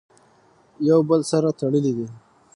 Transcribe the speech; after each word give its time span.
يو 0.87 0.99
د 1.03 1.07
بل 1.09 1.21
سره 1.31 1.49
تړلي 1.59 1.91
دي!!. 1.97 2.07